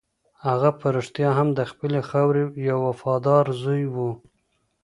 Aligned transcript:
هغه 0.47 0.69
په 0.79 0.87
رښتیا 0.95 1.29
هم 1.39 1.47
د 1.57 1.59
خپلې 1.71 1.99
خاورې 2.09 2.43
یو 2.69 2.77
وفادار 2.89 3.45
زوی 3.61 3.83
و. 3.93 3.97